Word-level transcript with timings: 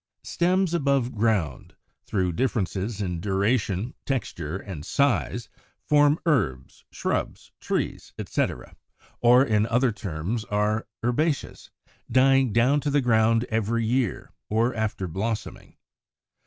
89. 0.23 0.31
=Stems 0.33 0.73
above 0.73 1.13
ground=, 1.13 1.75
through 2.07 2.31
differences 2.31 3.01
in 3.03 3.21
duration, 3.21 3.93
texture, 4.03 4.57
and 4.57 4.83
size, 4.83 5.47
form 5.85 6.17
herbs, 6.25 6.83
shrubs, 6.91 7.51
trees, 7.59 8.11
etc., 8.17 8.75
or 9.19 9.43
in 9.45 9.67
other 9.67 9.91
terms 9.91 10.43
are 10.45 10.87
Herbaceous, 11.05 11.69
dying 12.11 12.51
down 12.51 12.79
to 12.79 12.89
the 12.89 13.01
ground 13.01 13.43
every 13.49 13.85
year, 13.85 14.31
or 14.49 14.73
after 14.73 15.07
blossoming. 15.07 15.77